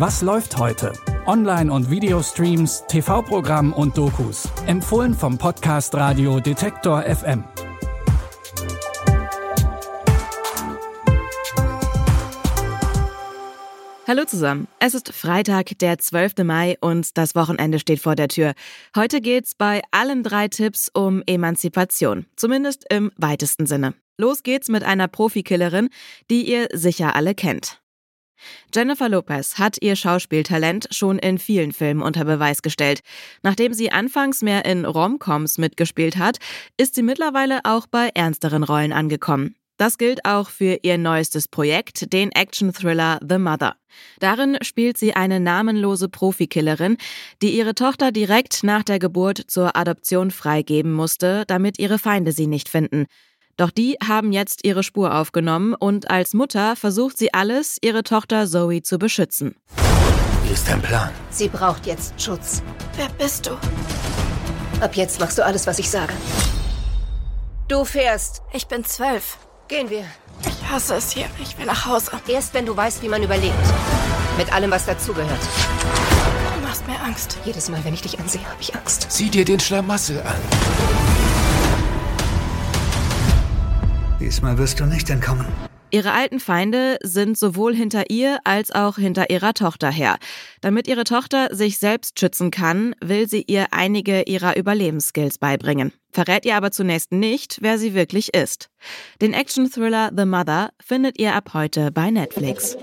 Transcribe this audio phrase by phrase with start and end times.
[0.00, 0.94] Was läuft heute?
[1.26, 4.48] Online- und Videostreams, TV-Programm und Dokus.
[4.64, 7.44] Empfohlen vom Podcast Radio Detektor FM.
[14.08, 14.68] Hallo zusammen.
[14.78, 16.44] Es ist Freitag, der 12.
[16.44, 18.54] Mai und das Wochenende steht vor der Tür.
[18.96, 22.24] Heute geht's bei allen drei Tipps um Emanzipation.
[22.36, 23.92] Zumindest im weitesten Sinne.
[24.16, 25.90] Los geht's mit einer Profikillerin,
[26.30, 27.82] die ihr sicher alle kennt.
[28.74, 33.00] Jennifer Lopez hat ihr Schauspieltalent schon in vielen Filmen unter Beweis gestellt.
[33.42, 36.38] Nachdem sie anfangs mehr in Romcoms mitgespielt hat,
[36.76, 39.54] ist sie mittlerweile auch bei ernsteren Rollen angekommen.
[39.80, 43.76] Das gilt auch für ihr neuestes Projekt, den Action-Thriller The Mother.
[44.18, 46.98] Darin spielt sie eine namenlose Profikillerin,
[47.40, 52.46] die ihre Tochter direkt nach der Geburt zur Adoption freigeben musste, damit ihre Feinde sie
[52.46, 53.06] nicht finden.
[53.60, 58.46] Doch die haben jetzt ihre Spur aufgenommen und als Mutter versucht sie alles, ihre Tochter
[58.46, 59.54] Zoe zu beschützen.
[60.44, 61.10] Wie ist dein Plan?
[61.28, 62.62] Sie braucht jetzt Schutz.
[62.96, 63.50] Wer bist du?
[64.80, 66.14] Ab jetzt machst du alles, was ich sage.
[67.68, 68.40] Du fährst.
[68.54, 69.36] Ich bin zwölf.
[69.68, 70.06] Gehen wir.
[70.46, 71.26] Ich hasse es hier.
[71.42, 72.12] Ich will nach Hause.
[72.28, 73.54] Erst wenn du weißt, wie man überlebt.
[74.38, 75.42] Mit allem, was dazugehört.
[76.56, 77.36] Du machst mir Angst.
[77.44, 79.08] Jedes Mal, wenn ich dich ansehe, habe ich Angst.
[79.10, 81.19] Sieh dir den Schlamassel an.
[84.30, 85.44] Diesmal wirst du nicht entkommen.
[85.90, 90.18] Ihre alten Feinde sind sowohl hinter ihr als auch hinter ihrer Tochter her.
[90.60, 95.92] Damit ihre Tochter sich selbst schützen kann, will sie ihr einige ihrer Überlebensskills beibringen.
[96.12, 98.70] Verrät ihr aber zunächst nicht, wer sie wirklich ist.
[99.20, 102.76] Den Action-Thriller The Mother findet ihr ab heute bei Netflix.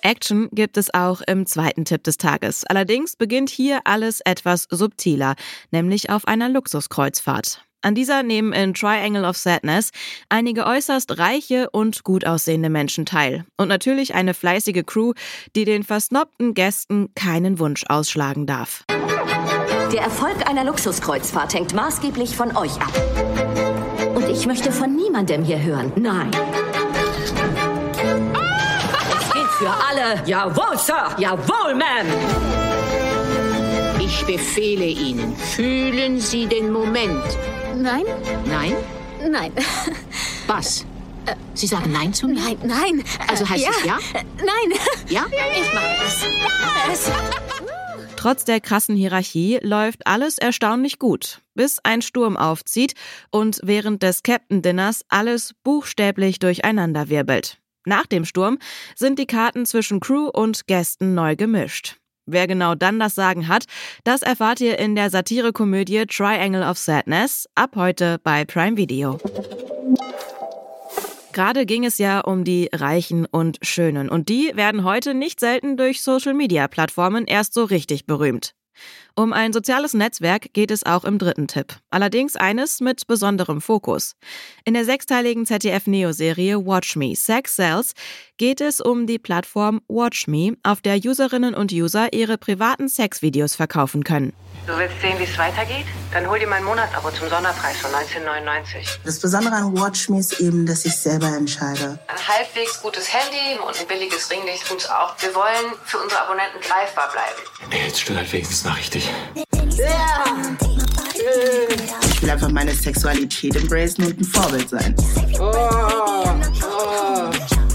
[0.00, 2.64] Action gibt es auch im zweiten Tipp des Tages.
[2.64, 5.34] Allerdings beginnt hier alles etwas subtiler,
[5.72, 7.66] nämlich auf einer Luxuskreuzfahrt.
[7.84, 9.90] An dieser nehmen in Triangle of Sadness
[10.30, 13.44] einige äußerst reiche und gut aussehende Menschen teil.
[13.58, 15.12] Und natürlich eine fleißige Crew,
[15.54, 18.84] die den versnobten Gästen keinen Wunsch ausschlagen darf.
[19.92, 22.92] Der Erfolg einer Luxuskreuzfahrt hängt maßgeblich von euch ab.
[24.14, 25.92] Und ich möchte von niemandem hier hören.
[25.96, 26.30] Nein.
[29.20, 30.22] Es gilt für alle.
[30.24, 31.14] Jawohl, Sir.
[31.18, 32.06] Jawohl, Ma'am.
[34.00, 37.22] Ich befehle Ihnen, fühlen Sie den Moment.
[37.76, 38.04] Nein,
[38.46, 38.74] Nein?
[39.30, 39.52] nein,
[40.46, 40.86] Was?
[41.54, 42.34] Sie sagen Nein zu mir?
[42.34, 43.04] nein, nein.
[43.28, 43.70] Also heißt ja.
[43.70, 43.98] es ja?
[44.38, 44.78] Nein.
[45.08, 45.26] Ja?
[45.28, 46.26] Ich mache das.
[46.92, 47.10] Es.
[48.16, 52.94] Trotz der krassen Hierarchie läuft alles erstaunlich gut, bis ein Sturm aufzieht
[53.30, 57.58] und während des Captain Dinners alles buchstäblich durcheinander wirbelt.
[57.86, 58.58] Nach dem Sturm
[58.96, 61.96] sind die Karten zwischen Crew und Gästen neu gemischt.
[62.26, 63.64] Wer genau dann das Sagen hat,
[64.04, 69.18] das erfahrt ihr in der Satirekomödie Triangle of Sadness ab heute bei Prime Video.
[71.34, 75.76] Gerade ging es ja um die Reichen und Schönen und die werden heute nicht selten
[75.76, 78.54] durch Social-Media-Plattformen erst so richtig berühmt.
[79.16, 81.76] Um ein soziales Netzwerk geht es auch im dritten Tipp.
[81.90, 84.16] Allerdings eines mit besonderem Fokus.
[84.64, 87.92] In der sechsteiligen ZDF-Neo-Serie Watch Me Sex Sells
[88.36, 93.54] geht es um die Plattform Watch Me, auf der Userinnen und User ihre privaten Sexvideos
[93.54, 94.32] verkaufen können.
[94.66, 95.84] Du willst sehen, wie es weitergeht?
[96.10, 99.00] Dann hol dir mein Monatsabo zum Sonderpreis von 1999.
[99.04, 101.98] Das Besondere an Watch Me ist eben, dass ich selber entscheide.
[102.08, 105.14] Ein halbwegs gutes Handy und ein billiges Ringlicht tut's auch.
[105.20, 107.70] Wir wollen für unsere Abonnenten greifbar bleiben.
[107.70, 109.10] Nee, jetzt still halt wenigstens mal richtig.
[112.10, 114.96] Ich will einfach meine Sexualität embracen und ein Vorbild sein.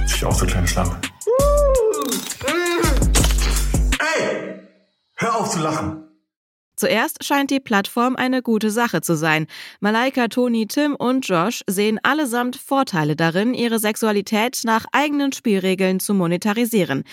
[0.07, 0.97] Ich auch so kleine Schlampe.
[3.99, 4.59] Ey!
[5.17, 6.08] Hör auf zu lachen!
[6.79, 9.47] Zuerst scheint die Plattform eine gute Sache zu sein.
[9.81, 16.13] Malaika, Toni, Tim und Josh sehen allesamt Vorteile darin, ihre Sexualität nach eigenen Spielregeln zu
[16.13, 17.03] monetarisieren.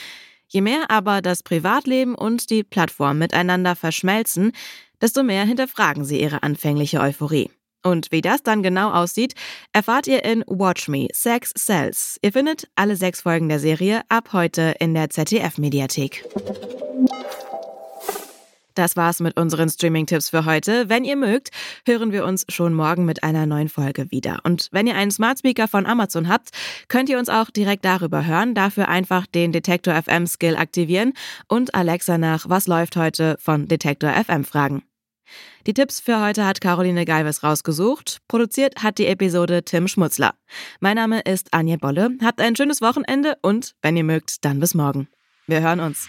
[0.46, 4.52] Je mehr aber das Privatleben und die Plattform miteinander verschmelzen,
[5.00, 7.50] desto mehr hinterfragen sie ihre anfängliche Euphorie.
[7.82, 9.34] Und wie das dann genau aussieht,
[9.72, 12.18] erfahrt ihr in Watch Me Sex Sells.
[12.22, 16.24] Ihr findet alle sechs Folgen der Serie ab heute in der ZDF-Mediathek.
[18.76, 20.90] Das war's mit unseren Streaming-Tipps für heute.
[20.90, 21.48] Wenn ihr mögt,
[21.86, 24.40] hören wir uns schon morgen mit einer neuen Folge wieder.
[24.44, 26.50] Und wenn ihr einen Smart Speaker von Amazon habt,
[26.88, 28.54] könnt ihr uns auch direkt darüber hören.
[28.54, 31.14] Dafür einfach den Detektor FM Skill aktivieren
[31.48, 34.82] und Alexa nach Was läuft heute von Detektor FM fragen.
[35.66, 38.18] Die Tipps für heute hat Caroline Galvez rausgesucht.
[38.28, 40.34] Produziert hat die Episode Tim Schmutzler.
[40.80, 42.10] Mein Name ist Anja Bolle.
[42.22, 45.08] Habt ein schönes Wochenende und, wenn ihr mögt, dann bis morgen.
[45.46, 46.08] Wir hören uns.